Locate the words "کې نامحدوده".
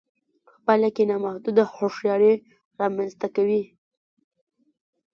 0.95-1.63